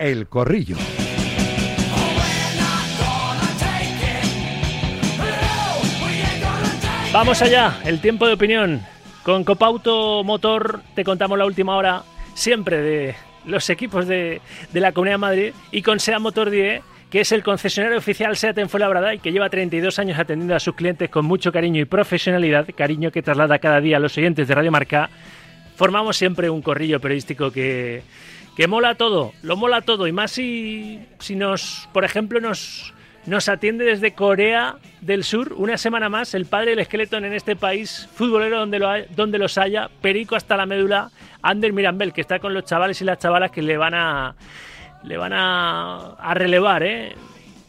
[0.00, 0.78] El Corrillo.
[7.12, 8.80] Vamos allá, el tiempo de opinión.
[9.22, 12.02] Con Copauto Motor te contamos la última hora
[12.32, 14.40] siempre de los equipos de,
[14.72, 18.56] la Comunidad de Madrid y con SEA Motor 10 que es el concesionario oficial SEAT
[18.56, 21.84] en Fuenlabrada y que lleva 32 años atendiendo a sus clientes con mucho cariño y
[21.84, 25.10] profesionalidad, cariño que traslada cada día a los oyentes de Radio Marca.
[25.76, 28.02] Formamos siempre un corrillo periodístico que,
[28.56, 32.92] que mola todo, lo mola todo y más si, si nos, por ejemplo, nos
[33.26, 35.52] nos atiende desde Corea del Sur.
[35.52, 39.58] Una semana más, el padre del esqueleto en este país, futbolero donde, lo donde los
[39.58, 41.10] haya, perico hasta la médula,
[41.42, 44.34] Ander Mirambel, que está con los chavales y las chavalas que le van a,
[45.04, 47.14] le van a, relevar ¿eh?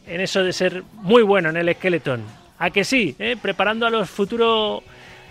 [0.06, 2.22] en eso de ser muy bueno en el esqueleton.
[2.58, 3.36] A que sí, ¿eh?
[3.40, 4.82] preparando a los futuros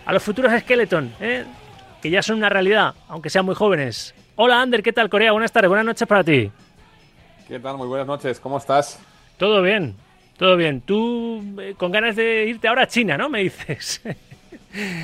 [0.05, 1.45] a los futuros esqueleton, ¿eh?
[2.01, 4.13] que ya son una realidad, aunque sean muy jóvenes.
[4.35, 5.31] Hola Ander, ¿qué tal Corea?
[5.31, 6.49] Buenas tardes, buenas noches para ti.
[7.47, 7.77] ¿Qué tal?
[7.77, 8.99] Muy buenas noches, ¿cómo estás?
[9.37, 9.95] Todo bien,
[10.37, 10.81] todo bien.
[10.81, 13.29] Tú eh, con ganas de irte ahora a China, ¿no?
[13.29, 14.01] Me dices.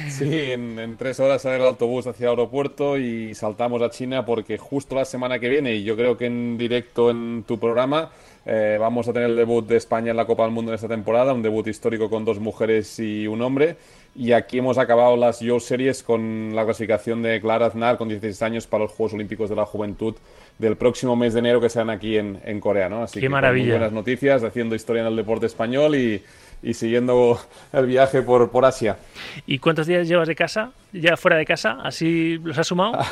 [0.09, 4.57] Sí, en, tres horas sale el autobús hacia el aeropuerto y saltamos a China porque
[4.57, 8.11] justo la semana que viene, y yo creo que en directo en tu programa,
[8.45, 10.87] eh, vamos a tener el debut de España en la Copa del Mundo en esta
[10.87, 13.75] temporada, un debut histórico con dos mujeres y un hombre.
[14.15, 18.41] Y aquí hemos acabado las Yo Series con la clasificación de Clara Aznar con 16
[18.41, 20.15] años para los Juegos Olímpicos de la Juventud
[20.57, 23.03] del próximo mes de enero que serán aquí en, en Corea, ¿no?
[23.03, 23.65] Así Qué que maravilla.
[23.65, 26.23] Muy buenas noticias, haciendo historia en el deporte español y,
[26.61, 27.39] y siguiendo
[27.73, 28.97] el viaje por, por Asia.
[29.45, 30.71] ¿Y cuántos días llevas de casa?
[30.91, 31.77] ¿Ya fuera de casa?
[31.83, 32.99] ¿Así los has sumado?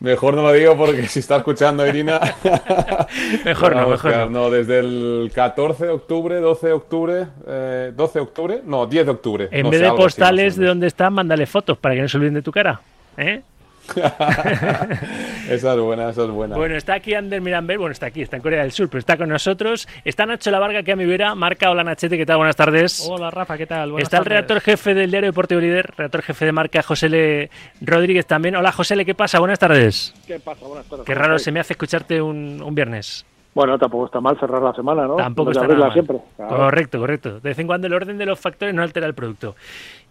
[0.00, 2.20] Mejor no lo digo porque si está escuchando Irina.
[3.44, 4.28] mejor no, mejor no.
[4.28, 9.06] No, desde el 14 de octubre, 12 de octubre, eh, 12 de octubre, no, 10
[9.06, 9.48] de octubre.
[9.50, 12.42] En vez de postales de dónde están, mándale fotos para que no se olviden de
[12.42, 12.82] tu cara.
[13.16, 13.42] ¿Eh?
[15.50, 16.56] esa es buena, esa es buena.
[16.56, 19.16] Bueno, está aquí Ander Mirambel, bueno, está aquí, está en Corea del Sur, pero está
[19.16, 19.86] con nosotros.
[20.04, 21.70] Está Nacho La Varga, que a mi vera, marca.
[21.70, 22.38] Hola Nachete, ¿qué tal?
[22.38, 23.06] Buenas tardes.
[23.08, 23.98] Hola Rafa, ¿qué tal?
[24.00, 27.50] está el redactor jefe del diario Deportivo Líder, redactor jefe de marca, José L.
[27.80, 28.56] Rodríguez también.
[28.56, 29.38] Hola José L, ¿qué pasa?
[29.38, 30.14] Buenas tardes.
[30.26, 30.66] ¿Qué pasa?
[30.66, 31.04] Buenas tardes.
[31.04, 33.26] Qué raro se me hace escucharte un, un viernes.
[33.54, 35.14] Bueno, tampoco está mal cerrar la semana, ¿no?
[35.14, 35.92] Tampoco está mal.
[35.92, 36.18] siempre.
[36.36, 37.34] Correcto, correcto.
[37.34, 39.54] De vez en cuando el orden de los factores no altera el producto.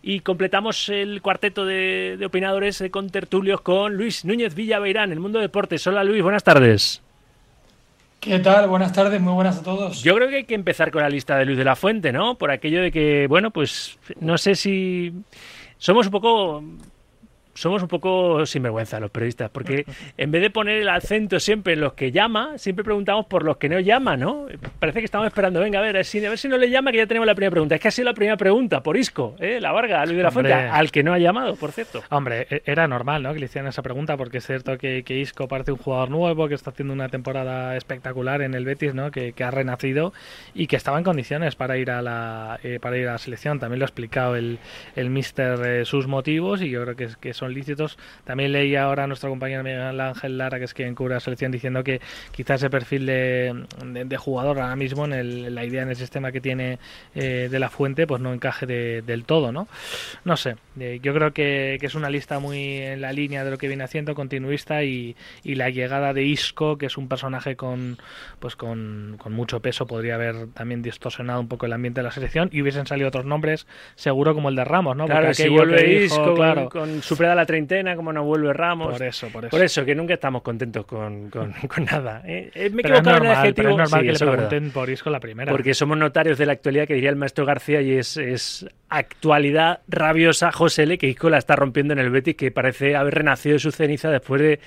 [0.01, 5.39] Y completamos el cuarteto de, opinadores eh, con tertulios con Luis Núñez Villaveirán, el mundo
[5.39, 5.85] deportes.
[5.87, 7.01] Hola Luis, buenas tardes.
[8.21, 8.69] ¿Qué tal?
[8.69, 10.01] Buenas tardes, muy buenas a todos.
[10.01, 12.35] Yo creo que hay que empezar con la lista de Luis de la Fuente, ¿no?
[12.35, 15.11] Por aquello de que, bueno, pues no sé si
[15.77, 16.63] somos un poco
[17.53, 19.85] somos un poco sinvergüenza los periodistas, porque
[20.17, 23.57] en vez de poner el acento siempre en los que llama, siempre preguntamos por los
[23.57, 24.47] que no llama, ¿no?
[24.79, 26.05] Parece que estamos esperando, venga, a ver, a ver
[26.37, 27.75] si, no le llama, que ya tenemos la primera pregunta.
[27.75, 29.59] Es que ha sido la primera pregunta, por Isco, ¿eh?
[29.61, 32.03] la Varga, Luis de la Fuente, al que no ha llamado, por cierto.
[32.09, 33.33] Hombre, e-, era normal, ¿no?
[33.33, 36.55] Que le hicieran esa pregunta, porque es cierto que, Isco parece un jugador nuevo, que
[36.55, 39.11] está haciendo una temporada espectacular en el Betis, ¿no?
[39.11, 40.13] Que, ha renacido
[40.53, 43.59] y que estaba en condiciones para ir a la, eh, para ir a la selección.
[43.59, 44.57] También lo ha explicado el,
[44.95, 47.97] el mister eh, sus motivos y yo creo que, que son lícitos.
[48.23, 51.51] También leí ahora a nuestro compañero Miguel Ángel Lara, que es quien cubre la selección,
[51.51, 51.99] diciendo que
[52.31, 53.65] quizás ese perfil de,
[54.05, 56.79] de, jugador ahora mismo, en la idea en el sistema que tiene
[57.15, 59.67] eh, de la fuente, pues no encaje del todo, ¿no?
[60.23, 63.57] No sé, eh, yo creo que, es una lista muy en la línea de lo
[63.57, 67.97] que viene haciendo, continuista, y, la llegada de Isco, que es un personaje con,
[68.39, 72.49] pues con, mucho peso, podría haber también distorsionado un poco el ambiente de la selección,
[72.53, 75.05] y hubiesen salido otros nombres, seguro como el de Ramos, ¿no?
[75.05, 77.01] Claro, si vuelve Isco, claro, con,
[77.35, 78.93] la treintena, como no vuelve Ramos.
[78.93, 79.51] Por eso, por eso.
[79.51, 81.53] Por eso, que nunca estamos contentos con, con,
[81.91, 82.21] nada.
[82.25, 82.51] ¿eh?
[82.53, 83.69] Eh, me he equivocado en el adjetivo.
[83.69, 85.51] es normal que le pregunten por Isco la primera.
[85.51, 89.81] Porque somos notarios de la actualidad, que diría el maestro García, y es, es actualidad
[89.87, 93.53] rabiosa José L, que Isco la está rompiendo en el Betis, que parece haber renacido
[93.53, 94.59] de su ceniza después de,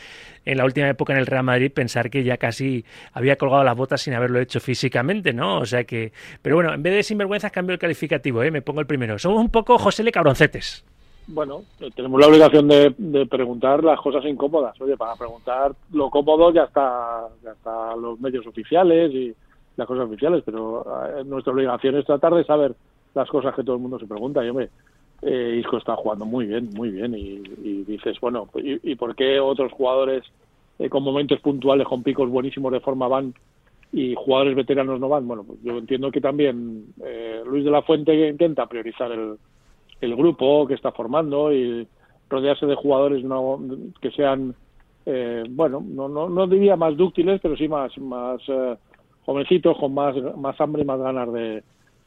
[0.44, 3.76] en la última época en el Real Madrid, pensar que ya casi había colgado las
[3.76, 5.58] botas sin haberlo hecho físicamente, ¿no?
[5.58, 6.12] O sea que...
[6.42, 8.50] Pero bueno, en vez de sinvergüenzas cambio el calificativo, ¿eh?
[8.50, 9.18] Me pongo el primero.
[9.18, 10.84] Somos un poco José L cabroncetes
[11.28, 11.62] bueno,
[11.94, 14.80] tenemos la obligación de, preguntar las cosas incómodas.
[14.80, 19.34] Oye, para preguntar lo cómodo ya está, ya está los medios oficiales y
[19.76, 22.74] las cosas oficiales, pero eh, nuestra obligación es tratar de saber
[23.14, 24.44] las cosas que todo el mundo se pregunta.
[24.44, 24.70] Y hombre,
[25.22, 29.72] eh, Isco está jugando muy bien, muy bien, y, dices, bueno, ¿y, por qué otros
[29.72, 30.22] jugadores
[30.78, 33.34] eh, con momentos puntuales, con picos buenísimos de forma van
[33.92, 35.26] y jugadores veteranos no van?
[35.26, 39.36] Bueno, pues yo entiendo que también eh, Luis de la Fuente intenta priorizar el
[40.00, 41.86] el grupo que está formando y
[42.28, 43.60] rodearse de jugadores no,
[44.00, 44.54] que sean,
[45.06, 48.76] eh, bueno, no, no, no diría más dúctiles, pero sí más, más eh,
[49.24, 51.62] jovencitos, con más, más hambre y más ganas de,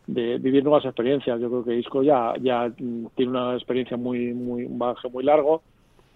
[0.08, 1.40] de vivir nuevas experiencias.
[1.40, 2.72] Yo creo que Isco ya, ya
[3.16, 4.78] tiene una experiencia muy, muy, un
[5.12, 5.62] muy largo.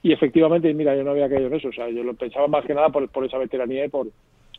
[0.01, 2.65] Y efectivamente, mira, yo no había caído en eso, o sea, yo lo pensaba más
[2.65, 4.07] que nada por, por esa veteranía y por,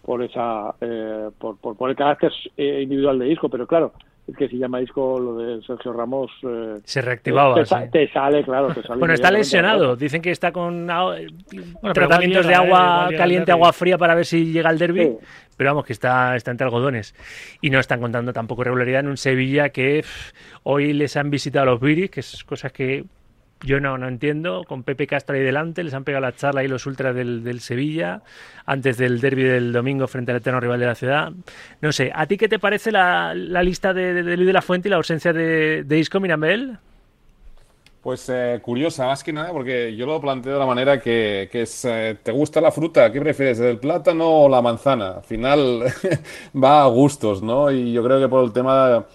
[0.02, 3.93] por esa eh, por, por, el carácter eh, individual de Isco, pero claro,
[4.32, 7.55] que si llama Isco lo de Sergio Ramos eh, se reactivaba.
[7.91, 8.75] Te, sale, claro.
[8.99, 9.97] bueno, está lesionado.
[9.97, 10.88] Dicen que está con
[11.93, 15.17] tratamientos de agua caliente, agua fría para ver si llega al derby.
[15.56, 17.15] Pero vamos, que está, está entre algodones.
[17.61, 20.05] Y no están contando tampoco regularidad en un Sevilla que
[20.65, 23.05] hoy les han visitado los Viris, que es cosas que
[23.62, 24.65] yo no, no entiendo.
[24.67, 28.23] Con Pepe Castro ahí delante, les han pegado la charla ahí los ultras del, Sevilla,
[28.67, 31.33] antes del derby del domingo frente al eterno rival de la ciudad.
[31.81, 34.91] No sé, ¿a ti qué te parece la, lista de, Luis de la Fuente y
[34.91, 36.79] la ausencia de, de Isco Mirambel?
[38.05, 41.87] Pues eh, curiosa, más que nada, porque yo lo planteo de la manera que, es,
[41.87, 43.11] eh, ¿te gusta la fruta?
[43.11, 45.12] ¿Qué prefieres, el plátano o la manzana?
[45.12, 45.85] Al final
[46.62, 47.71] va a gustos, ¿no?
[47.71, 49.06] Y yo creo que por el tema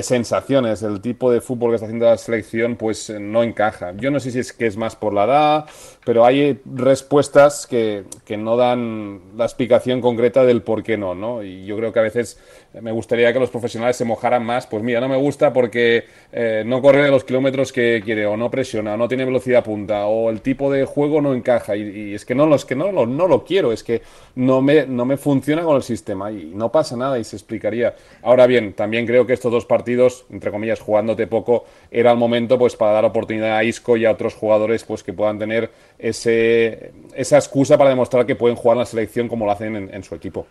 [0.00, 0.82] sensaciones.
[0.82, 3.92] El tipo de fútbol que está haciendo la selección pues eh, no encaja.
[3.96, 5.66] Yo no sé si es que es más por la edad,
[6.04, 11.42] pero hay respuestas que, que no dan la explicación concreta del por qué no, ¿no?
[11.42, 12.38] Y yo creo que a veces
[12.80, 14.66] me gustaría que los profesionales se mojaran más.
[14.66, 18.50] Pues mira, no me gusta porque eh, no corre los kilómetros que quiere, o no
[18.50, 21.76] presiona, o no tiene velocidad punta, o el tipo de juego no encaja.
[21.76, 24.02] Y, es que no, es que no, no, lo quiero, es que
[24.36, 27.94] no me, no me funciona con el sistema y no pasa nada y se explicaría.
[28.22, 32.58] Ahora bien, también creo que estos dos partidos, entre comillas, jugándote poco, era el momento
[32.58, 36.92] pues para dar oportunidad a Isco y a otros jugadores pues que puedan tener ese,
[37.14, 40.14] esa excusa para demostrar que pueden jugar en la selección como lo hacen en, su
[40.14, 40.46] equipo.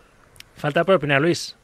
[0.56, 1.57] Falta por opinar, Luis.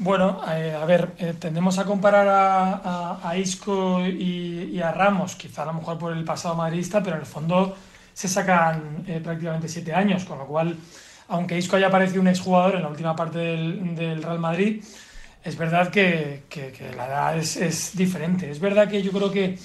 [0.00, 5.66] Bueno, eh, a ver, eh, tendemos a comparar a, Isco y, a Ramos, quizá a
[5.66, 7.76] lo mejor por el pasado madridista, pero en el fondo
[8.14, 10.76] se sacan eh, prácticamente siete años, con lo cual,
[11.26, 14.84] aunque Isco haya parecido un exjugador en la última parte del, Real Madrid,
[15.42, 16.44] es verdad que,
[16.96, 18.50] la edad es, diferente.
[18.50, 19.58] Es verdad que yo creo que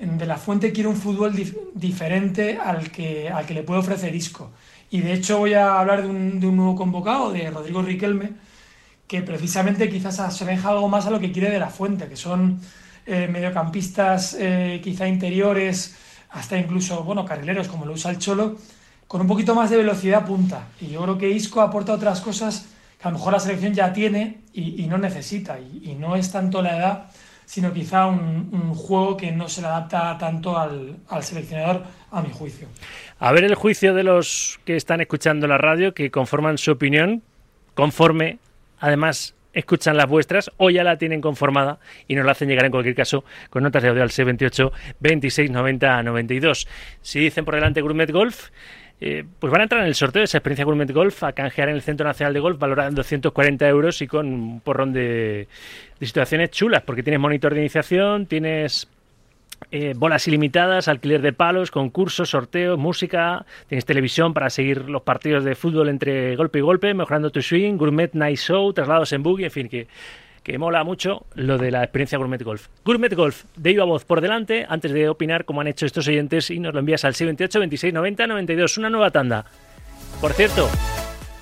[0.00, 1.32] De La Fuente quiere un fútbol
[1.74, 4.50] diferente al que, al que le puede ofrecer Isco.
[4.90, 8.45] Y de hecho voy a hablar de un, de un nuevo convocado, de Rodrigo Riquelme,
[9.06, 12.60] que precisamente quizás asemeja algo más a lo que quiere de la fuente, que son
[13.06, 15.96] eh, mediocampistas eh, quizá interiores,
[16.30, 18.56] hasta incluso, bueno, carrileros como lo usa el Cholo,
[19.06, 20.68] con un poquito más de velocidad punta.
[20.80, 22.66] Y yo creo que Isco aporta otras cosas
[23.00, 25.58] que a lo mejor la selección ya tiene y, no necesita.
[25.60, 27.10] Y, no es tanto la edad,
[27.44, 32.30] sino quizá un, juego que no se le adapta tanto al, al seleccionador, a mi
[32.30, 32.66] juicio.
[33.20, 37.22] A ver el juicio de los que están escuchando la radio, que conforman su opinión
[37.74, 38.38] conforme
[38.78, 42.70] además escuchan las vuestras o ya la tienen conformada y nos la hacen llegar en
[42.70, 44.70] cualquier caso con notas de audio al C28
[45.00, 46.68] 26 90 92.
[47.00, 48.50] Si dicen por delante Gourmet Golf,
[49.00, 51.70] eh, pues van a entrar en el sorteo de esa experiencia Gourmet Golf a canjear
[51.70, 55.48] en el Centro Nacional de Golf valorada en 240 euros y con un porrón de,
[56.00, 58.88] de situaciones chulas porque tienes monitor de iniciación, tienes
[59.70, 65.44] eh, bolas ilimitadas, alquiler de palos, concursos, sorteos, música, tienes televisión para seguir los partidos
[65.44, 69.44] de fútbol entre golpe y golpe, mejorando tu swing, gourmet night show, traslados en buggy,
[69.44, 69.88] en fin, que,
[70.46, 72.68] que mola mucho lo de la experiencia Gourmet Golf.
[72.84, 76.50] Gourmet Golf, de iba voz por delante, antes de opinar como han hecho estos oyentes
[76.50, 79.44] y nos lo envías al 628 26 90 92, una nueva tanda.
[80.20, 80.68] Por cierto,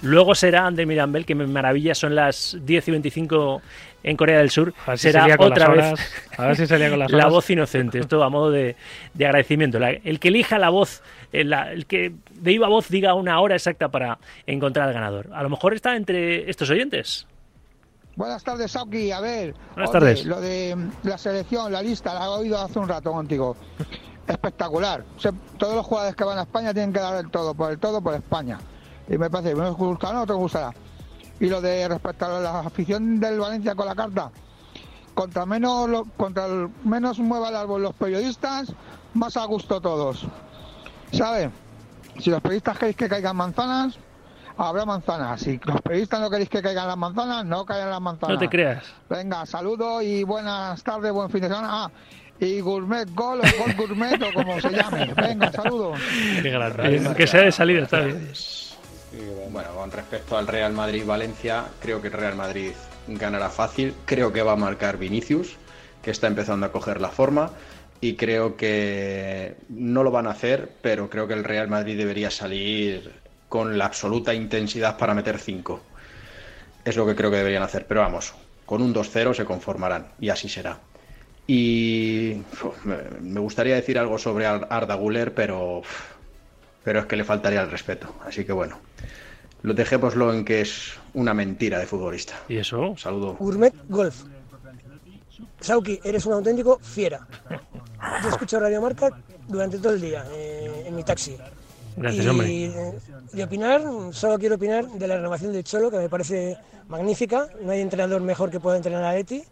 [0.04, 3.62] luego será Ander Mirambel, que me maravilla, son las 10 y 25
[4.04, 5.94] en Corea del Sur será otra vez
[6.36, 7.98] a ver si salía con las la voz inocente.
[7.98, 8.76] Esto a modo de,
[9.14, 9.78] agradecimiento.
[9.78, 11.02] el que elija la voz,
[11.32, 15.30] el, el, que de iba voz diga una hora exacta para encontrar al ganador.
[15.32, 17.26] A lo mejor está entre estos oyentes.
[18.16, 19.10] Buenas tardes, Sauki.
[19.10, 20.24] A ver, Buenas tardes.
[20.24, 23.56] lo de la selección, la lista, la he oído hace un rato contigo.
[24.26, 25.04] Espectacular.
[25.58, 28.00] todos los jugadores que van a España tienen que dar el todo, por el todo
[28.00, 28.58] por España.
[29.08, 30.72] Y me parece, ¿me gusta o no te gustará?
[31.40, 34.30] Y lo de respecto a la afición del Valencia con la carta,
[35.14, 36.46] contra menos, contra
[36.84, 38.72] menos mueva el árbol los periodistas,
[39.14, 40.26] más a gusto todos.
[41.12, 41.50] ¿Sabe?
[42.18, 43.98] Si los periodistas queréis que caigan manzanas,
[44.56, 45.40] habrá manzanas.
[45.40, 48.34] Si los periodistas no queréis que caigan las manzanas, no caigan las manzanas.
[48.34, 48.84] No te creas.
[49.08, 51.68] Venga, saludo y buenas tardes, buen fin de semana.
[51.70, 51.90] Ah,
[52.40, 55.12] y gourmet gol o gol gourmet o como se llame.
[55.14, 55.98] Venga, saludos.
[57.16, 58.32] Que sea de salida, está bien.
[59.50, 62.72] Bueno, con respecto al Real Madrid-Valencia, creo que el Real Madrid
[63.06, 63.94] ganará fácil.
[64.04, 65.56] Creo que va a marcar Vinicius,
[66.02, 67.52] que está empezando a coger la forma.
[68.00, 72.30] Y creo que no lo van a hacer, pero creo que el Real Madrid debería
[72.30, 73.12] salir
[73.48, 75.80] con la absoluta intensidad para meter 5.
[76.84, 77.86] Es lo que creo que deberían hacer.
[77.86, 78.34] Pero vamos,
[78.66, 80.80] con un 2-0 se conformarán y así será.
[81.46, 82.42] Y
[83.20, 85.82] me gustaría decir algo sobre Arda Guller, pero
[86.84, 88.14] pero es que le faltaría el respeto.
[88.24, 88.78] Así que bueno,
[89.64, 92.34] lo dejémoslo en que es una mentira de futbolista.
[92.50, 92.94] ¿Y eso?
[92.98, 93.34] Saludo.
[93.38, 94.24] Gourmet Golf.
[95.58, 97.26] Sauki, eres un auténtico fiera.
[98.22, 99.08] Yo escucho Radio Marca
[99.48, 101.38] durante todo el día, eh, en mi taxi.
[101.96, 102.64] Gracias, y hombre.
[102.66, 102.92] eh,
[103.32, 103.80] de opinar,
[104.10, 107.48] solo quiero opinar de la renovación del Cholo, que me parece magnífica.
[107.62, 109.42] No hay entrenador mejor que pueda entrenar a Eti.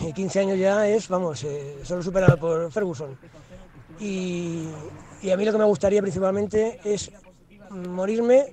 [0.00, 3.16] Y 15 años ya es, vamos, eh, solo superado por Ferguson.
[4.00, 4.64] Y,
[5.22, 7.12] y a mí lo que me gustaría principalmente es
[7.70, 8.52] morirme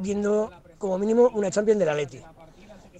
[0.00, 2.20] viendo como mínimo una Champions del Atleti.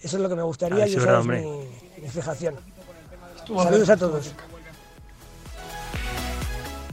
[0.02, 2.54] Eso es lo que me gustaría Ah, y esa es mi, mi fijación.
[3.36, 4.34] Estuvo Saludos a todos.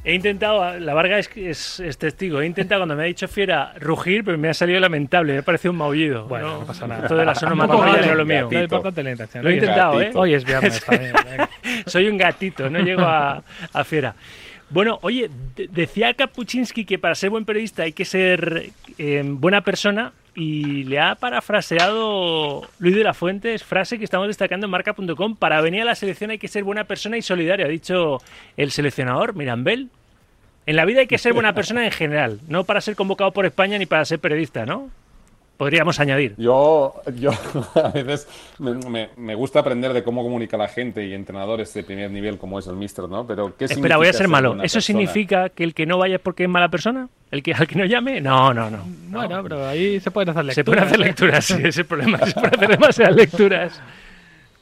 [0.07, 3.73] He intentado, la Varga es, es, es testigo, he intentado cuando me ha dicho fiera
[3.77, 6.25] rugir, pero me ha salido lamentable, me ha parecido un maullido.
[6.27, 7.01] Bueno, no pasa nada.
[7.01, 8.05] Esto de poco onomatopeyas vale.
[8.05, 8.61] no es lo mío.
[8.63, 9.43] Importante la intención.
[9.43, 10.03] Lo he intentado, ¿eh?
[10.05, 10.19] gatito.
[10.21, 11.13] Hoy es viernes también.
[11.85, 14.15] Soy un gatito, no llego a, a fiera.
[14.69, 19.61] Bueno, oye, de- decía Kapuczynski que para ser buen periodista hay que ser eh, buena
[19.61, 25.35] persona y le ha parafraseado Luis de la Fuente, frase que estamos destacando en marca.com,
[25.35, 28.21] para venir a la selección hay que ser buena persona y solidario, ha dicho
[28.57, 29.89] el seleccionador Mirambel.
[30.65, 33.45] En la vida hay que ser buena persona en general, no para ser convocado por
[33.45, 34.89] España ni para ser periodista, ¿no?
[35.57, 36.35] Podríamos añadir.
[36.37, 37.31] Yo, yo
[37.75, 38.27] a veces
[38.59, 42.37] me, me- me gusta aprender de cómo comunica la gente y entrenadores de primer nivel
[42.37, 43.25] como es el Mister, ¿no?
[43.25, 44.51] Pero ¿qué Espera, voy a ser malo.
[44.53, 44.81] ¿Eso persona?
[44.81, 47.09] significa que el que no vaya es porque es mala persona?
[47.31, 48.21] ¿El que al que no llame?
[48.21, 48.83] No, no, no.
[49.09, 50.55] Bueno, pero ahí se pueden hacer lecturas.
[50.55, 52.17] Se pueden hacer lecturas, sí, ese es el problema.
[52.25, 53.81] Se pueden hacer demasiadas lecturas.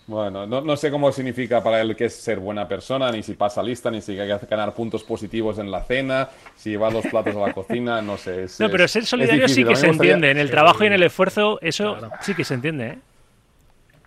[0.07, 3.33] Bueno, no, no sé cómo significa para él que es ser buena persona, ni si
[3.33, 7.07] pasa lista, ni si hay que ganar puntos positivos en la cena, si llevar los
[7.07, 8.43] platos a la cocina, no sé.
[8.43, 10.29] es- No, pero ser solidario sí que se gustaría- entiende.
[10.31, 12.97] En el trabajo y en el esfuerzo, eso sí que se entiende, ¿eh?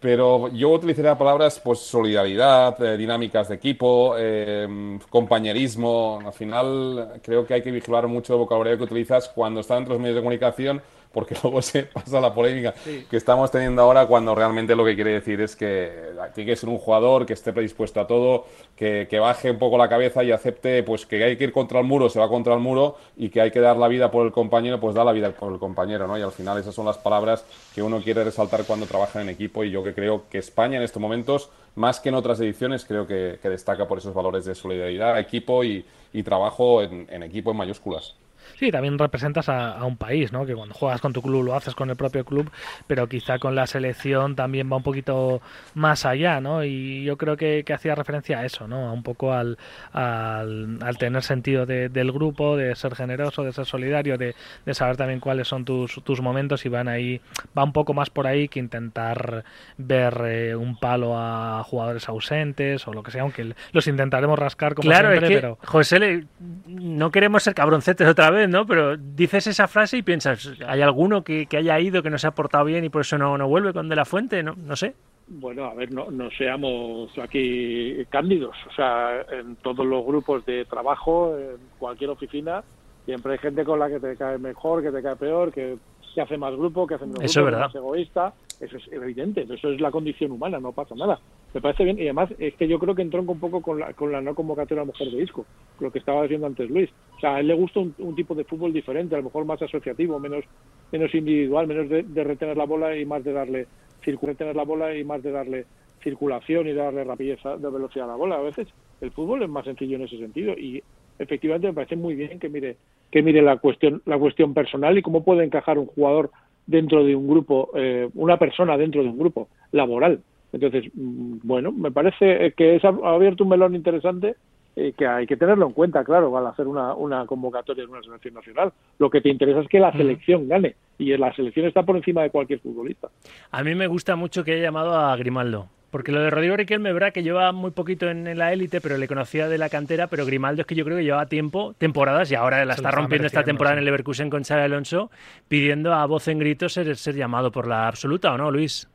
[0.01, 4.69] Pero yo utilizaría palabras, pues solidaridad, eh, dinámicas de equipo, eh,
[5.11, 6.21] compañerismo.
[6.25, 9.95] Al final creo que hay que vigilar mucho el vocabulario que utilizas cuando están entre
[9.95, 10.81] los medios de comunicación,
[11.19, 12.73] porque luego se pasa la polémica
[13.11, 15.91] que estamos teniendo ahora cuando realmente lo que quiere decir es que
[16.33, 18.47] tiene que ser un jugador que esté predispuesto a todo,
[18.77, 21.81] que, que baje un poco la cabeza y acepte pues que hay que ir contra
[21.81, 24.27] el muro, se va contra el muro y que hay que dar la vida por
[24.27, 26.17] el compañero, pues da la vida por el compañero, ¿no?
[26.17, 27.45] Y al final esas son las palabras
[27.75, 30.85] que uno quiere resaltar cuando trabaja en equipo y yo que creo que España en
[30.85, 34.55] estos momentos, más que en otras ediciones, creo que, que destaca por esos valores de
[34.55, 38.15] solidaridad, equipo y, y trabajo en, en equipo en mayúsculas.
[38.59, 40.45] Sí, también representas a, a un país, ¿no?
[40.45, 42.51] Que cuando juegas con tu club lo haces con el propio club,
[42.89, 45.41] pero quizá con la selección también va un poquito
[45.75, 46.65] más allá, ¿no?
[46.65, 48.89] Y yo creo que, que hacía referencia a eso, ¿no?
[48.89, 49.59] A un poco al,
[49.93, 54.35] al, al tener sentido de- del grupo, de ser generoso, de ser solidario, de,
[54.67, 57.21] de saber también cuáles son tus, tus momentos y van ahí,
[57.57, 59.45] va un poco más por ahí que intentar
[59.77, 64.75] ver eh, un palo a jugadores ausentes o lo que sea, aunque los intentaremos rascar
[64.75, 65.59] como claro, siempre, es que, pero...
[65.65, 66.25] José,
[66.67, 68.67] no queremos ser cabroncetes otra vez, ¿no?
[68.67, 72.27] Pero dices esa frase y piensas, ¿hay alguno que, que haya ido, que no se
[72.27, 74.43] ha portado bien y por eso no, no vuelve con De La Fuente?
[74.43, 74.95] No, no sé.
[75.31, 78.57] Bueno, a ver, no, no seamos aquí cándidos.
[78.67, 82.65] O sea, en todos los grupos de trabajo, en cualquier oficina,
[83.05, 85.77] siempre hay gente con la que te cae mejor, que te cae peor, que,
[86.19, 87.69] que hace más grupo, que hace menos Eso es grupo, que verdad.
[87.69, 88.35] es más egoísta.
[88.61, 91.21] Eso es evidente, eso es la condición humana, no pasa nada.
[91.55, 93.93] Me parece bien y además es que yo creo que entronca un poco con la,
[93.93, 95.47] con la no convocatoria a lo mejor de Isco,
[95.79, 96.91] lo que estaba diciendo antes Luis.
[97.17, 99.45] O sea, a él le gusta un, un tipo de fútbol diferente, a lo mejor
[99.45, 100.45] más asociativo, menos
[100.91, 103.69] menos individual, menos de, de retener la bola y más de darle
[104.05, 105.67] retener la bola y más de darle
[106.03, 108.37] circulación y darle rapidez de velocidad a la bola.
[108.39, 108.67] A veces
[109.01, 110.83] el fútbol es más sencillo en ese sentido y
[111.21, 112.77] efectivamente me parece muy bien que mire
[113.11, 116.31] que mire la cuestión la cuestión personal y cómo puede encajar un jugador
[116.67, 120.21] dentro de un grupo, eh, una persona dentro de un grupo laboral.
[120.53, 124.37] Entonces, mm, bueno, me parece que es, ha abierto un melón interesante
[124.77, 128.03] eh, que hay que tenerlo en cuenta, claro, al hacer una, una convocatoria en una
[128.03, 128.73] selección nacional.
[128.99, 132.23] Lo que te interesa es que la selección gane y la selección está por encima
[132.23, 133.09] de cualquier futbolista.
[133.51, 135.69] A mí me gusta mucho que haya llamado a Grimaldo.
[135.91, 138.99] Porque lo de Rodrigo Riquelme, verdad que lleva muy poquito en, en la élite, pero
[138.99, 142.31] le conocía de la cantera, pero Grimaldo es que yo creo que llevaba tiempo, temporadas,
[142.31, 143.77] y ahora la Se está rompiendo esta temporada sí.
[143.77, 145.11] en el Leverkusen con Xabi Alonso,
[145.49, 148.87] pidiendo a voz en grito ser, ser llamado por la absoluta, ¿o no, Luis?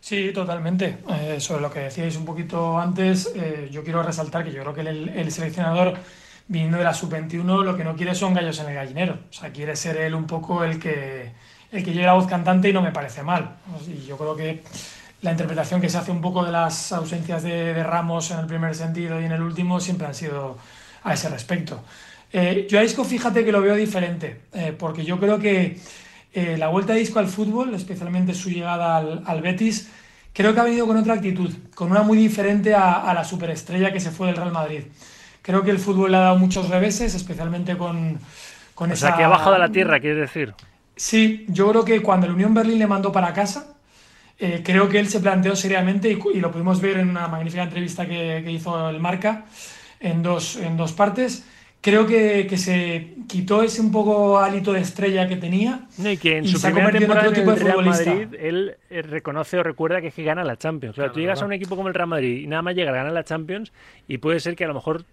[0.00, 0.98] Sí, totalmente.
[1.08, 4.74] Eh, sobre lo que decíais un poquito antes, eh, yo quiero resaltar que yo creo
[4.74, 5.94] que el, el seleccionador,
[6.48, 9.14] viniendo de la sub-21, lo que no quiere son gallos en el gallinero.
[9.30, 11.32] O sea, quiere ser él un poco el que,
[11.70, 13.56] el que lleve la voz cantante y no me parece mal.
[13.86, 14.62] Y yo creo que
[15.22, 18.46] la interpretación que se hace un poco de las ausencias de, de Ramos en el
[18.46, 20.58] primer sentido y en el último siempre han sido
[21.04, 21.82] a ese respecto.
[22.32, 25.78] Eh, yo a Isco, fíjate que lo veo diferente, eh, porque yo creo que
[26.32, 29.90] eh, la vuelta de Isco al fútbol, especialmente su llegada al, al Betis,
[30.32, 33.92] creo que ha venido con otra actitud, con una muy diferente a, a la superestrella
[33.92, 34.84] que se fue del Real Madrid.
[35.42, 38.18] Creo que el fútbol le ha dado muchos reveses, especialmente con,
[38.74, 39.08] con O esa...
[39.08, 40.54] sea, que ha bajado a la tierra, quieres decir.
[40.96, 43.74] Sí, yo creo que cuando el Unión Berlín le mandó para casa,
[44.44, 47.62] eh, creo que él se planteó seriamente y, y lo pudimos ver en una magnífica
[47.62, 49.44] entrevista que, que hizo el Marca
[50.00, 51.46] en dos, en dos partes.
[51.80, 55.86] creo que, que, se quitó ese un poco hálito de estrella que tenía.
[55.96, 59.62] No, y que en su primera temporada en, el Real Madrid, él eh, reconoce o
[59.62, 60.96] recuerda que es que gana la Champions.
[60.96, 62.94] Claro, tú llegas a un equipo como el Real Madrid y nada más llega a
[62.94, 63.72] ganar la Champions
[64.08, 65.04] y puede ser que a lo mejor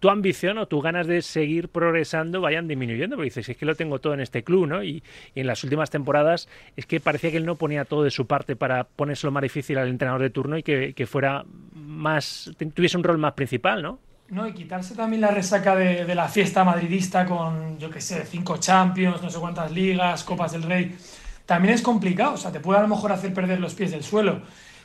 [0.00, 3.74] tu ambición o tus ganas de seguir progresando vayan disminuyendo, porque dices, es que lo
[3.74, 4.82] tengo todo en este club, ¿no?
[4.82, 5.02] Y,
[5.34, 8.56] en las últimas temporadas es que parecía que él no ponía todo de su parte
[8.56, 13.18] para ponérselo más difícil al entrenador de turno y que, fuera más, tuviese un rol
[13.18, 13.98] más principal, ¿no?
[14.28, 18.56] No, y quitarse también la resaca de, la fiesta madridista con, yo qué sé, cinco
[18.56, 20.96] Champions, no sé cuántas ligas, Copas del Rey,
[21.44, 22.34] también es complicado.
[22.34, 24.42] O sea, te puede a lo mejor hacer perder los pies del suelo.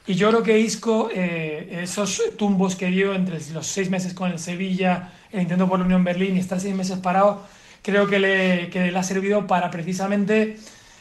[0.08, 4.32] Y yo creo que Isco, eh, esos tumbos que dio entre los seis meses con
[4.32, 7.44] el Sevilla, el intento por la Unión Berlín y estar seis meses parado,
[7.82, 10.58] creo que le, que le ha servido para precisamente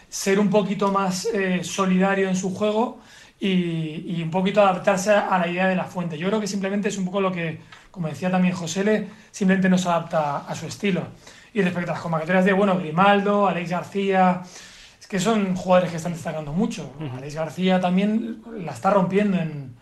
[0.08, 3.00] ser un poquito más eh, solidario en su juego
[3.38, 6.18] y, y, un poquito adaptarse a la idea de la fuente.
[6.18, 7.58] Yo creo que simplemente es un poco lo que
[7.90, 11.02] como decía también José simplemente no se adapta a su estilo.
[11.52, 14.42] Y respecto a las convocatorias de, bueno, Grimaldo, Alex García,
[15.10, 16.92] que son jugadores que están destacando mucho.
[17.16, 19.74] Alex García también la está rompiendo en,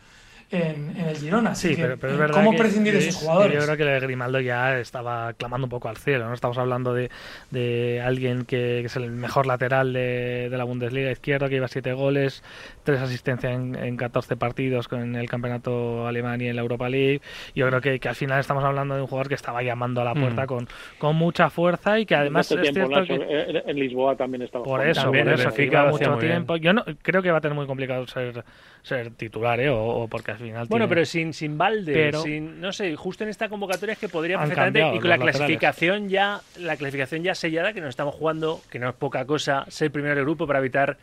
[0.50, 1.54] en, el Girona.
[1.54, 3.54] sí, pero, es verdad ¿Cómo prescindir de esos jugadores?
[3.54, 6.26] Yo creo que el Grimaldo ya estaba clamando un poco al cielo.
[6.26, 7.10] No estamos hablando de,
[7.50, 11.92] de alguien que, es el mejor lateral de, de, la Bundesliga izquierda, que lleva siete
[11.92, 12.42] goles,
[12.84, 17.20] tres asistencias en, en 14 partidos con el campeonato alemán y en la Europa League.
[17.54, 20.04] Yo creo que, que, al final estamos hablando de un jugador que estaba llamando a
[20.04, 20.46] la puerta mm.
[20.46, 24.64] con, con mucha fuerza y que además es cierto que en Lisboa también estaba.
[24.64, 26.56] Por eso, por eso, fica mucho tiempo.
[26.56, 28.44] Yo no, creo que va a tener muy complicado ser,
[28.82, 29.68] ser titular, ¿eh?
[29.68, 30.37] o, o porque
[30.68, 34.38] bueno, pero sin, sin balde, sin, no sé, justo en esta convocatoria es que podría
[34.38, 38.78] perfectamente, y con la clasificación ya, la clasificación ya sellada, que nos estamos jugando, que
[38.78, 40.96] no es poca cosa, ser primero del grupo para evitar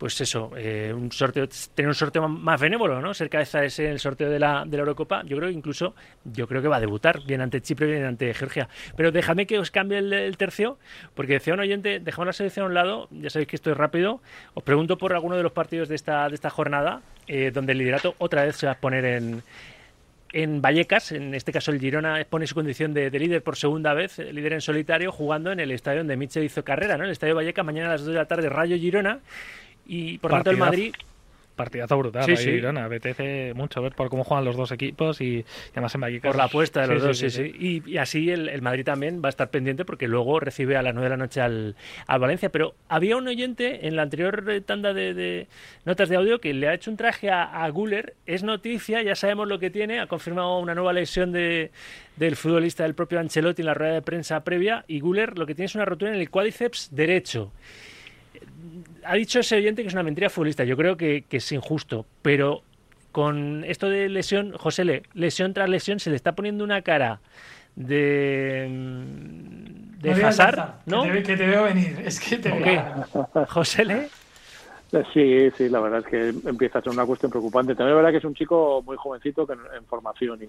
[0.00, 3.12] pues eso, eh, un sorteo, tener un sorteo más benévolo, ¿no?
[3.12, 6.48] Ser cabeza ese el sorteo de la, de la Eurocopa, yo creo que incluso, yo
[6.48, 8.66] creo que va a debutar, bien ante Chipre, bien ante Georgia.
[8.96, 10.78] Pero déjame que os cambie el, tercio,
[11.14, 13.76] porque decía un oyente, dejamos la selección a un lado, ya sabéis que esto es
[13.76, 14.22] rápido,
[14.54, 17.78] os pregunto por alguno de los partidos de esta, de esta jornada, eh, donde el
[17.78, 19.42] liderato otra vez se va a poner en,
[20.32, 24.16] en Vallecas, en este caso el Girona pone su condición de, líder por segunda vez,
[24.18, 27.04] líder en solitario, jugando en el estadio donde Mitchell hizo carrera, ¿no?
[27.04, 29.20] El estadio Vallecas, mañana a las 2 de la tarde, Rayo Girona.
[29.92, 30.94] Y por tanto el Madrid
[31.60, 32.24] partidazo brutal.
[32.24, 32.50] Sí, sí.
[32.52, 32.86] Girona.
[32.86, 36.30] Apetece mucho ver por cómo juegan los dos equipos y, además en Vallecas.
[36.30, 37.82] Por la apuesta de los dos, sí, sí.
[37.86, 41.04] Y, así el, Madrid también va a estar pendiente porque luego recibe a las 9
[41.04, 41.76] de la noche al,
[42.08, 42.48] Valencia.
[42.48, 45.48] Pero había un oyente en la anterior tanda de,
[45.84, 48.14] notas de audio que le ha hecho un traje a, a Guller.
[48.24, 50.00] Es noticia, ya sabemos lo que tiene.
[50.00, 51.72] Ha confirmado una nueva lesión de,
[52.16, 54.86] del futbolista del propio Ancelotti en la rueda de prensa previa.
[54.88, 57.52] Y Guller lo que tiene es una rotura en el cuádriceps derecho
[59.04, 60.64] ha dicho ese oyente que es una mentira futbolista.
[60.64, 62.62] Yo creo que, es injusto, pero
[63.12, 67.20] con esto de lesión, José, Le, lesión tras lesión, se le está poniendo una cara
[67.76, 68.68] de
[70.00, 70.14] de
[70.86, 71.02] ¿no?
[71.02, 73.44] Que te, veo venir, es que te veo.
[73.48, 74.08] José Le.
[75.12, 77.74] Sí, sí, la verdad es que empieza a ser una cuestión preocupante.
[77.74, 80.40] También es verdad que es un chico muy jovencito que en, formación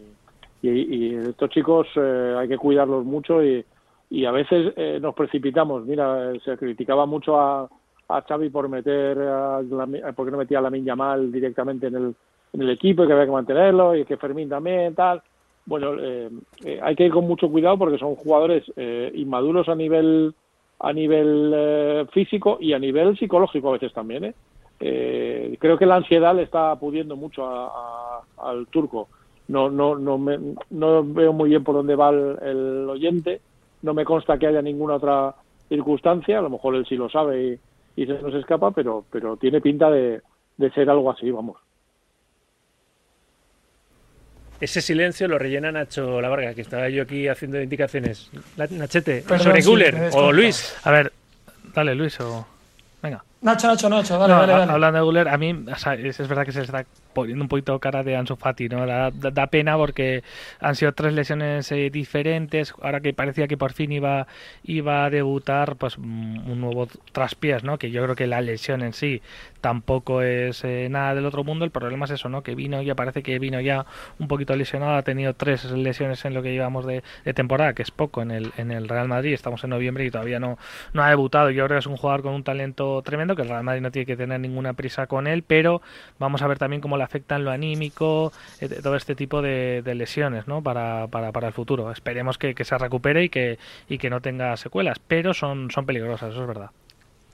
[0.63, 3.63] y, y, estos chicos eh, hay que cuidarlos mucho y,
[4.09, 5.85] y a veces eh, nos precipitamos.
[5.85, 7.69] Mira, se criticaba mucho a,
[8.15, 11.95] a Xavi por meter a la, porque no metía a la Minya mal directamente en
[11.95, 12.15] el,
[12.53, 15.21] en el equipo y que había que mantenerlo y que Fermín también tal.
[15.65, 16.29] Bueno eh,
[16.65, 20.33] eh, hay que ir con mucho cuidado porque son jugadores eh, inmaduros a nivel
[20.79, 24.33] a nivel físico y a nivel psicológico a veces también
[24.79, 29.09] creo que la ansiedad le está pudiendo mucho al turco.
[29.47, 30.39] No no no me,
[30.71, 33.41] no veo muy bien por dónde va el, oyente.
[33.83, 35.35] No me consta que haya ninguna otra
[35.69, 36.39] circunstancia.
[36.39, 37.59] A lo mejor él sí lo sabe y,
[37.95, 40.21] y se nos escapa, pero, pero tiene pinta de,
[40.57, 41.57] de ser algo así, vamos.
[44.59, 48.29] Ese silencio lo rellena Nacho La Varga, que estaba yo aquí haciendo indicaciones.
[48.55, 50.77] Nachete, sobre Guller o Luis.
[50.83, 51.11] A ver,
[51.73, 52.45] dale Luis o...
[53.01, 53.23] Venga.
[53.41, 54.71] Nacho, Nacho, Nacho, dale, dale, dale.
[54.71, 55.65] Hablando de Guller, a mí
[56.03, 58.85] es, verdad que se está poniendo un poquito cara de Ansu Fati, ¿no?
[58.85, 60.23] Da, da, pena porque
[60.59, 64.27] han sido tres lesiones eh, diferentes, ahora que parecía que por fin iba,
[64.63, 67.79] iba a debutar, pues mm, un nuevo traspiés, ¿no?
[67.79, 69.23] Que yo creo que la lesión en sí
[69.59, 72.43] tampoco es eh, nada del otro mundo, el problema es eso, ¿no?
[72.43, 73.85] Que vino ya, parece que vino ya
[74.19, 77.91] un poquito lesionado, ha tenido tres lesiones en lo que llevamos de, temporada, que es
[77.91, 80.57] poco en el, en el Real Madrid, estamos en noviembre y todavía no,
[80.93, 83.49] no ha debutado, yo creo que es un jugador con un talento tremendo, que el
[83.49, 85.81] Real Madrid no tiene que tener ninguna prisa con él, pero
[86.19, 90.47] vamos a ver también cómo le afectan lo anímico, eh, todo este tipo de, lesiones
[90.47, 90.61] ¿no?
[90.61, 91.91] para, para, para, el futuro.
[91.91, 93.57] Esperemos que, se recupere y que,
[93.89, 96.71] y que no tenga secuelas, pero son, son peligrosas, eso es verdad.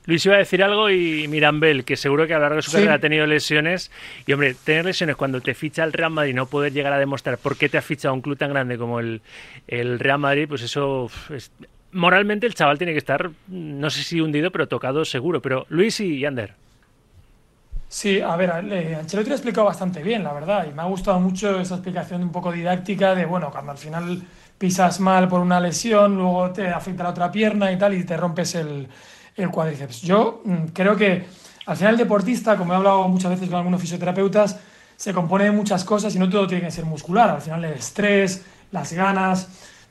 [0.08, 2.72] Luis iba a decir algo y Mirambel, que seguro que a lo largo de su
[2.72, 3.90] carrera ha tenido lesiones.
[4.26, 6.98] Y hombre, tener lesiones cuando te ficha el Real Madrid y no poder llegar a
[6.98, 9.20] demostrar por qué te ha fichado un club tan grande como el,
[9.66, 11.10] el Real Madrid, pues eso
[11.92, 15.40] moralmente el chaval tiene que estar, no sé si hundido, pero tocado seguro.
[15.42, 16.54] Pero Luis y Ander.
[17.88, 21.18] Sí, a ver, Ancelotti lo ha explicado bastante bien, la verdad, y me ha gustado
[21.20, 24.22] mucho esa explicación un poco didáctica de, bueno, cuando al final
[24.58, 28.14] pisas mal por una lesión, luego te afecta la otra pierna y tal, y te
[28.16, 28.86] rompes el,
[29.36, 30.02] el cuádriceps.
[30.02, 31.24] Yo mm, creo que
[31.64, 34.60] al final el deportista, como he hablado muchas veces con algunos fisioterapeutas,
[34.96, 37.30] se compone de muchas cosas y no todo tiene que ser muscular.
[37.30, 39.48] Al final el estrés, las ganas,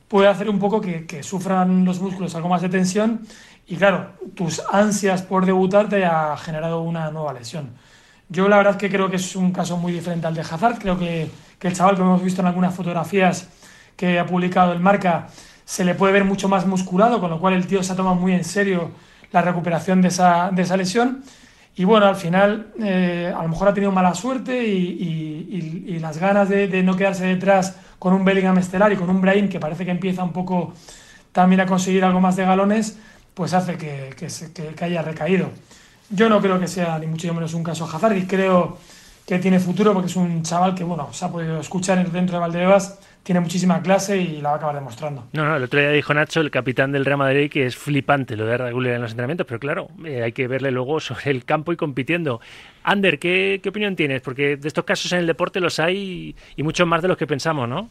[0.08, 3.20] puede hacer un poco que, que sufran los músculos algo más de tensión
[3.70, 7.74] y claro, tus ansias por debutar te ha generado una nueva lesión.
[8.30, 10.78] Yo la verdad que creo que es un caso muy diferente al de Hazard.
[10.78, 13.48] Creo que, que el chaval que hemos visto en algunas fotografías
[13.94, 15.28] que ha publicado el marca
[15.66, 18.16] se le puede ver mucho más musculado, con lo cual el tío se ha tomado
[18.16, 18.92] muy en serio
[19.32, 21.22] la recuperación de esa, de esa lesión.
[21.76, 26.16] Y bueno, al final eh, a lo mejor ha tenido mala suerte y, y, las
[26.18, 29.60] ganas de, de, no quedarse detrás con un Bellingham estelar y con un Brahim que
[29.60, 30.72] parece que empieza un poco
[31.32, 32.98] también a conseguir algo más de galones,
[33.34, 35.50] pues hace que, que, que haya recaído.
[36.10, 38.78] Yo no creo que sea ni mucho menos un caso Hazard y creo
[39.26, 42.40] que tiene futuro porque es un chaval que, bueno, se ha podido escuchar dentro de
[42.40, 45.26] Valdebebas tiene muchísima clase y la va a acabar demostrando.
[45.34, 48.38] No, no, el otro día dijo Nacho, el capitán del Real Madrid, que es flipante
[48.38, 51.44] lo de regular en los entrenamientos, pero claro, eh, hay que verle luego sobre el
[51.44, 52.40] campo y compitiendo.
[52.84, 54.22] Ander, ¿qué, ¿qué, opinión tienes?
[54.22, 57.26] Porque de estos casos en el deporte los hay y muchos más de los que
[57.26, 57.90] pensamos, ¿no?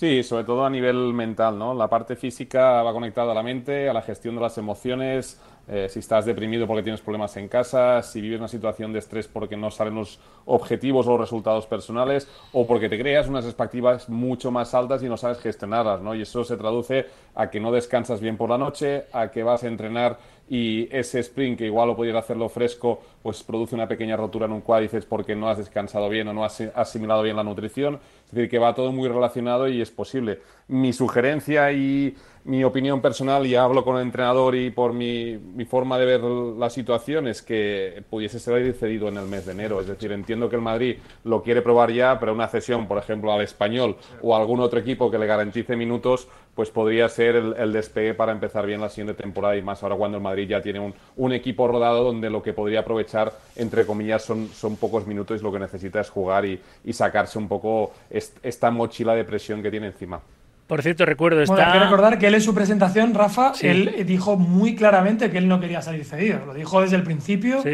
[0.00, 1.74] Sí, sobre todo a nivel mental, ¿no?
[1.74, 5.88] La parte física va conectada a la mente, a la gestión de las emociones, eh,
[5.90, 9.58] si estás deprimido porque tienes problemas en casa, si vives una situación de estrés porque
[9.58, 14.50] no salen los objetivos o los resultados personales, o porque te creas unas expectativas mucho
[14.50, 16.14] más altas y no sabes gestionarlas, ¿no?
[16.14, 19.64] Y eso se traduce a que no descansas bien por la noche, a que vas
[19.64, 20.18] a entrenar
[20.50, 24.52] y ese sprint, que igual lo pudiera hacerlo fresco, pues produce una pequeña rotura en
[24.52, 28.00] un cuádriceps porque no has descansado bien o no has asimilado bien la nutrición.
[28.30, 30.38] Es decir, que va todo muy relacionado y es posible.
[30.68, 32.14] Mi sugerencia y
[32.44, 35.36] mi opinión personal, y hablo con el entrenador y por mi,
[35.68, 39.80] forma de ver la situación, es que pudiese ser cedido en el mes de enero.
[39.80, 43.32] Es decir, entiendo que el Madrid lo quiere probar ya, pero una cesión, por ejemplo,
[43.32, 46.28] al español o a algún otro equipo que le garantice minutos,
[46.60, 50.18] pues podría ser el, despegue para empezar bien la siguiente temporada y más ahora cuando
[50.18, 54.22] el Madrid ya tiene un, un equipo rodado donde lo que podría aprovechar, entre comillas,
[54.22, 57.94] son, son pocos minutos y lo que necesita es jugar y, y sacarse un poco
[58.10, 60.20] esta mochila de presión que tiene encima.
[60.66, 61.72] Por cierto, recuerdo está...
[61.72, 65.48] hay que recordar que él en su presentación, Rafa, él dijo muy claramente que él
[65.48, 66.44] no quería salir cedido.
[66.44, 67.64] Lo dijo desde el principio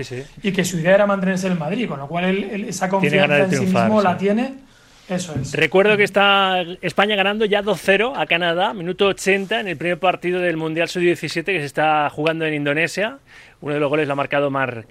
[0.45, 3.39] y que su idea era mantenerse en el Madrid, con lo cual él, esa confianza
[3.39, 4.66] en sí mismo la tiene.
[5.09, 5.53] Eso es.
[5.55, 10.41] Recuerdo que está España ganando ya 2-0 a Canadá, minuto 80 en el primer partido
[10.41, 13.19] del Mundial Sub-17 que se está jugando en Indonesia.
[13.61, 14.87] Uno de los goles lo ha marcado Mark,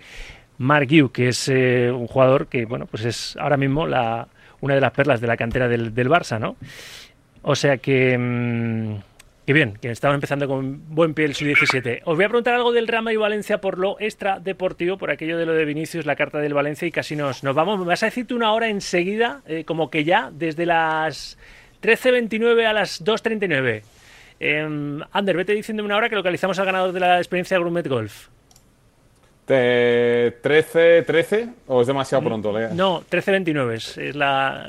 [0.58, 4.92] Mark que es eh, un jugador que, bueno, pues es ahora mismo una de las
[4.92, 6.56] perlas de la cantera del, del Barça, ¿no?
[7.42, 8.18] O sea que...
[8.18, 9.15] Mm,
[9.46, 12.02] que bien, que estaba empezando con buen pie el sub-17.
[12.06, 15.38] Os voy a preguntar algo del Rama y Valencia por lo extra deportivo, por aquello
[15.38, 17.80] de lo de Vinicius, la carta del Valencia, y casi nos, nos vamos.
[17.80, 21.38] Me vas a decirte una hora enseguida, eh, como que ya, desde las
[21.84, 23.84] 13.29 a las 2.39.
[24.40, 28.30] Eh, Ander, vete diciéndome una hora que localizamos al ganador de la experiencia Grumet Golf.
[29.46, 32.70] 13, 13 o es demasiado pronto, Lea?
[32.74, 34.68] No, 13-29 es la,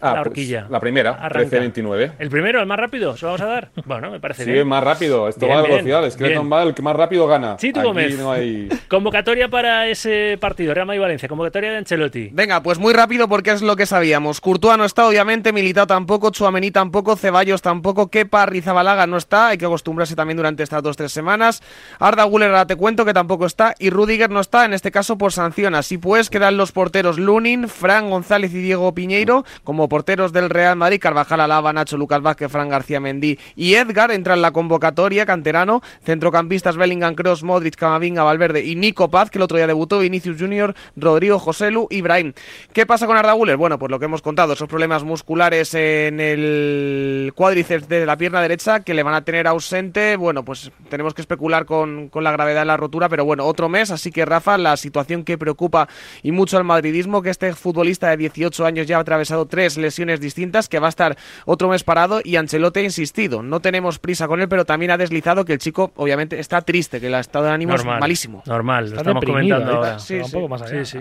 [0.00, 0.60] ah, la horquilla.
[0.60, 2.12] Pues la primera, 13-29.
[2.18, 3.18] ¿El primero, el más rápido?
[3.18, 3.68] ¿Se lo vamos a dar?
[3.84, 4.64] Bueno, me parece sí, bien.
[4.64, 5.28] Sí, más rápido.
[5.28, 6.06] Esto va de velocidad.
[6.06, 7.56] Es que va el que más rápido gana.
[7.58, 8.18] Sí, tú Gómez.
[8.18, 8.68] No hay...
[8.88, 11.28] Convocatoria para ese partido, Real Madrid Valencia.
[11.28, 12.30] Convocatoria de Ancelotti.
[12.32, 14.40] Venga, pues muy rápido porque es lo que sabíamos.
[14.40, 15.52] Courtois no está, obviamente.
[15.52, 16.30] Militao tampoco.
[16.30, 17.14] Chuamení tampoco.
[17.16, 18.08] Ceballos tampoco.
[18.08, 19.48] Kepa Rizabalaga no está.
[19.48, 21.62] Hay que acostumbrarse también durante estas dos tres semanas.
[21.98, 23.74] Arda Guller, ahora te cuento que tampoco está.
[23.78, 25.74] Y Rudy no está, en este caso por sanción.
[25.74, 30.76] Así pues, quedan los porteros Lunin, Fran González y Diego Piñeiro como porteros del Real
[30.76, 31.00] Madrid.
[31.00, 35.26] Carvajal, Alaba, Nacho, Lucas Vázquez, Fran García Mendí y Edgar entran en la convocatoria.
[35.26, 39.98] Canterano, centrocampistas Bellingham, Cross, Modric, Camavinga, Valverde y Nico Paz, que el otro día debutó,
[39.98, 42.32] Vinicius Junior, Rodrigo, Joselu, Ibrahim.
[42.72, 43.56] ¿Qué pasa con Arda Guller?
[43.56, 48.40] Bueno, pues lo que hemos contado, esos problemas musculares en el cuádriceps de la pierna
[48.40, 50.16] derecha que le van a tener ausente.
[50.16, 53.90] Bueno, pues tenemos que especular con, la gravedad de la rotura, pero bueno, otro mes,
[54.10, 55.88] que Rafa la situación que preocupa
[56.22, 60.20] y mucho al madridismo, que este futbolista de 18 años ya ha atravesado tres lesiones
[60.20, 64.26] distintas, que va a estar otro mes parado y Ancelotti ha insistido, no tenemos prisa
[64.26, 67.46] con él, pero también ha deslizado que el chico obviamente está triste, que el estado
[67.46, 68.42] de ánimo es malísimo.
[68.46, 69.98] Normal, lo estamos comentando ahora.
[69.98, 70.36] Sí, sí.
[70.36, 70.54] Un poco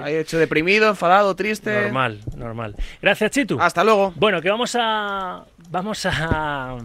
[0.04, 1.84] Ha hecho deprimido, enfadado, triste.
[1.84, 2.76] Normal, normal.
[3.02, 3.58] Gracias, Chitu.
[3.60, 4.14] Hasta luego.
[4.16, 5.44] Bueno, que vamos a...
[5.70, 6.78] Vamos a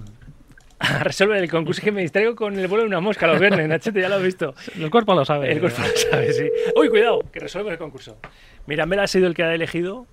[0.98, 3.68] a resolver el concurso que me distraigo con el vuelo de una mosca los viernes,
[3.68, 4.54] Nachete, ya lo has visto.
[4.76, 5.50] El cuerpo lo sabe.
[5.50, 6.48] El cuerpo lo sabe, sí.
[6.76, 8.16] Uy, cuidado, que resuelvo el concurso.
[8.66, 10.06] Mirambel ha sido el que ha elegido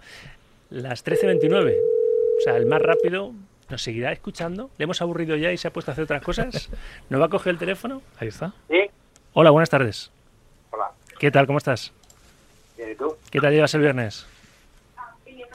[0.72, 1.76] las 13.29.
[1.76, 3.34] O sea, el más rápido
[3.70, 4.72] nos seguirá escuchando.
[4.78, 6.70] Le hemos aburrido ya y se ha puesto a hacer otras cosas.
[7.10, 8.02] ¿No va a coger el teléfono?
[8.18, 8.54] Ahí está.
[8.70, 8.90] Sí.
[9.34, 10.12] Hola, buenas tardes.
[10.72, 10.92] Hola.
[11.20, 11.46] ¿Qué tal?
[11.46, 11.92] ¿Cómo estás?
[12.76, 13.16] Bien, ¿y tú?
[13.30, 14.26] ¿Qué tal llevas el viernes?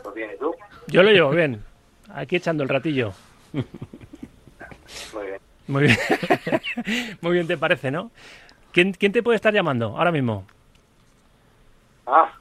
[0.03, 0.55] Pues bien, ¿y tú?
[0.87, 1.63] Yo lo llevo bien.
[2.15, 3.13] Aquí echando el ratillo.
[5.13, 5.41] Muy bien.
[5.67, 5.99] Muy bien.
[7.21, 8.11] Muy bien te parece, ¿no?
[8.73, 10.45] ¿Quién, quién te puede estar llamando ahora mismo?
[12.07, 12.33] Ah.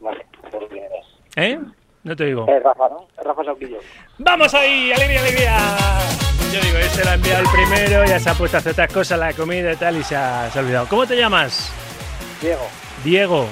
[0.00, 0.26] Vale,
[0.70, 1.06] bien eres.
[1.36, 1.60] ¿Eh?
[2.02, 2.46] No te digo.
[2.48, 3.06] Es Rafa, ¿no?
[3.18, 3.78] Es Rafa Sauquillo.
[4.18, 4.92] ¡Vamos ahí!
[4.92, 5.56] ¡Alegría, alegría!
[6.52, 8.92] Yo digo, este lo ha enviado el primero, ya se ha puesto a hacer otras
[8.92, 10.86] cosas, la comida y tal, y se ha, se ha olvidado.
[10.88, 11.72] ¿Cómo te llamas?
[12.40, 12.68] Diego.
[13.02, 13.48] Diego.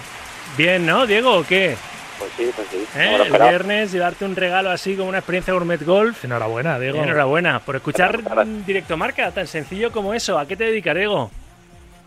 [0.56, 1.76] Bien, ¿no, Diego, o qué?
[2.22, 2.86] Pues sí, pues sí.
[2.96, 3.16] ¿Eh?
[3.26, 6.24] El viernes llevarte un regalo así como una experiencia gourmet golf.
[6.24, 7.02] Enhorabuena, Diego.
[7.02, 8.20] Enhorabuena por escuchar
[8.64, 10.38] directo marca, tan sencillo como eso.
[10.38, 11.32] ¿A qué te dedicas, Diego?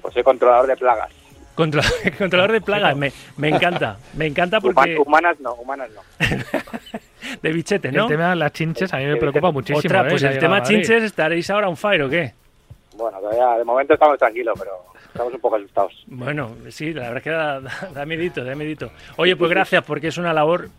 [0.02, 1.10] Pues soy controlador de plagas.
[1.54, 6.02] Controla- controlador de plagas, me, me encanta, me encanta porque humanas no, humanas no.
[7.42, 8.04] de bichete, ¿no?
[8.04, 9.80] El tema de las chinches a mí me preocupa muchísimo.
[9.80, 10.10] Ostras, ¿eh?
[10.12, 12.34] pues el tema chinches estaréis ahora un fire o qué?
[12.96, 14.72] Bueno, todavía de momento estamos tranquilos, pero
[15.16, 16.04] estamos un poco asustados.
[16.08, 18.92] Bueno, sí, la verdad es que da, da, da miedito, da miedito.
[19.16, 20.70] Oye, pues gracias porque es una labor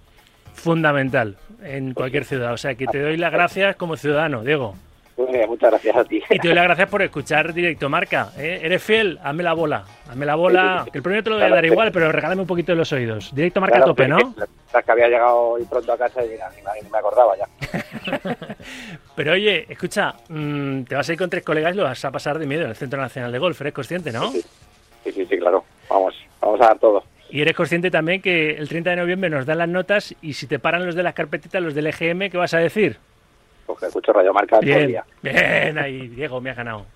[0.52, 2.52] fundamental en cualquier ciudad.
[2.52, 4.74] O sea, que te doy las gracias como ciudadano, Diego.
[5.16, 6.22] Bien, muchas gracias a ti.
[6.28, 8.32] Y te doy las gracias por escuchar Directo Marca.
[8.36, 8.60] ¿eh?
[8.62, 9.18] ¿Eres fiel?
[9.22, 9.84] Hazme la bola.
[10.08, 10.86] Hazme la bola.
[10.92, 12.92] Que el premio te lo voy a dar igual, pero regálame un poquito de los
[12.92, 13.34] oídos.
[13.34, 14.18] Directo Marca a tope, ¿no?
[14.18, 17.48] es que- había llegado hoy pronto a casa y mira, ni me, acordaba ya.
[19.16, 22.10] Pero oye, escucha, mm, te vas a ir con tres colegas y lo vas a
[22.10, 23.58] pasar de miedo en el Centro Nacional de Golf.
[23.62, 24.30] Eres consciente, ¿no?
[24.30, 24.44] Sí,
[25.04, 25.64] sí, sí, claro.
[25.88, 27.02] Vamos, vamos a dar todo.
[27.30, 30.46] Y eres consciente también que el 30 de noviembre nos dan las notas y si
[30.46, 32.98] te paran los de las carpetitas, los del EGM, ¿qué vas a decir?
[33.66, 35.04] Porque escucho Radio Marca todo el Bien, día.
[35.22, 36.86] bien, ahí, Diego, me ha ganado.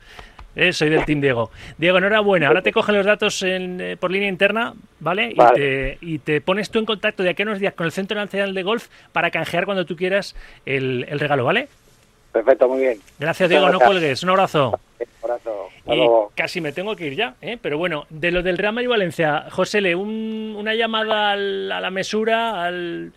[0.57, 1.51] Eh, soy del Team Diego.
[1.79, 2.49] Diego, enhorabuena.
[2.49, 5.33] Ahora te cogen los datos en, eh, por línea interna, ¿vale?
[5.33, 7.93] Y, te, y te pones tú en contacto de aquí a unos días con el
[7.93, 10.35] Centro Nacional de Golf para canjear cuando tú quieras
[10.67, 11.69] el, el regalo, ¿vale?
[12.33, 12.99] Perfecto, muy bien.
[13.19, 13.71] Gracias, Diego.
[13.71, 14.23] No cuelgues.
[14.23, 14.79] Un abrazo.
[15.01, 15.69] Un abrazo.
[15.79, 16.33] Hasta Y luego.
[16.37, 17.57] casi me tengo que ir ya, ¿eh?
[17.61, 21.91] pero bueno, de lo del Real Madrid Valencia, José, un, una llamada al- a la
[21.91, 23.13] mesura, al,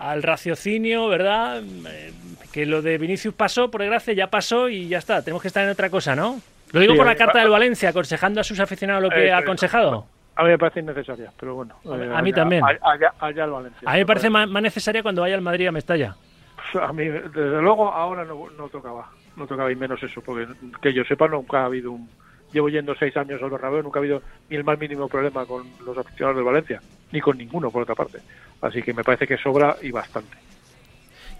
[0.00, 1.62] al raciocinio, ¿verdad?
[1.62, 2.12] Eh,
[2.52, 5.22] Que lo de Vinicius pasó, por desgracia, ya pasó y ya está.
[5.22, 6.40] Tenemos que estar en otra cosa, ¿no?
[6.72, 9.32] Lo digo Sí, por la carta del Valencia, aconsejando a sus aficionados lo que Eh,
[9.32, 10.04] ha aconsejado.
[10.34, 11.76] A mí me parece innecesaria, pero bueno.
[11.84, 12.64] A mí- eh, a mí allá- también.
[12.64, 13.88] Allá, allá el Valencia.
[13.88, 16.16] A mí me parece más, más necesaria cuando vaya al Madrid a Mestalla.
[16.80, 19.10] A mí, desde luego, ahora no, no tocaba.
[19.36, 20.46] No tocaba y menos eso, porque
[20.82, 22.08] que yo sepa, nunca ha habido un.
[22.52, 25.68] Llevo yendo seis años al Bernabéu, nunca ha habido ni el más mínimo problema con
[25.84, 26.80] los aficionados del Valencia,
[27.12, 28.18] ni con ninguno, por otra parte.
[28.60, 30.49] Así que me parece que sobra y bastante.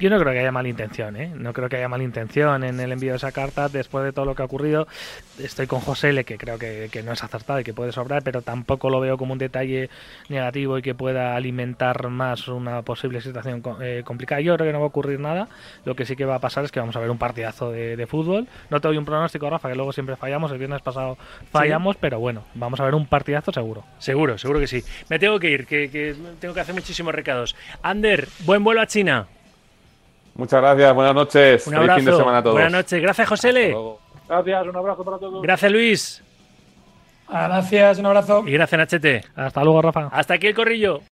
[0.00, 1.30] Yo no creo que haya mala intención, ¿eh?
[1.34, 4.24] No creo que haya mala intención en el envío de esa carta después de todo
[4.24, 4.88] lo que ha ocurrido.
[5.38, 8.22] Estoy con José L, que creo que, que no es acertado y que puede sobrar,
[8.22, 9.90] pero tampoco lo veo como un detalle
[10.30, 14.40] negativo y que pueda alimentar más una posible situación eh, complicada.
[14.40, 15.48] Yo creo que no va a ocurrir nada.
[15.84, 17.94] Lo que sí que va a pasar es que vamos a ver un partidazo de,
[17.94, 18.48] de fútbol.
[18.70, 20.50] No te doy un pronóstico, Rafa, que luego siempre fallamos.
[20.50, 21.18] El viernes pasado
[21.52, 23.84] fallamos, pero bueno, vamos a ver un partidazo seguro.
[23.98, 24.82] Seguro, seguro que sí.
[25.10, 27.54] Me tengo que ir, que, que tengo que hacer muchísimos recados.
[27.82, 29.26] Ander, buen vuelo a China.
[30.40, 31.66] Muchas gracias, buenas noches.
[31.66, 32.00] Un Feliz abrazo.
[32.00, 32.54] fin de semana a todos.
[32.54, 33.02] Buenas noches.
[33.02, 33.74] Gracias, Josele.
[34.26, 35.42] Gracias, un abrazo para todos.
[35.42, 36.24] Gracias, Luis.
[37.28, 38.42] Gracias, un abrazo.
[38.46, 39.20] Y gracias, Nachete.
[39.36, 40.08] Hasta luego, Rafa.
[40.10, 41.00] Hasta aquí el corrillo.